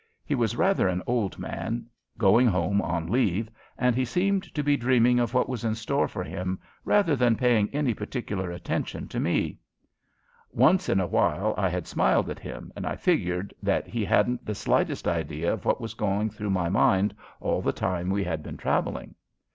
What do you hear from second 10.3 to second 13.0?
Once in a while I had smiled at him and I